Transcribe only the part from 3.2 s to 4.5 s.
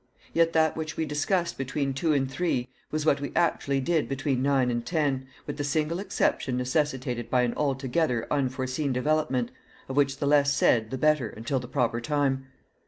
we actually did between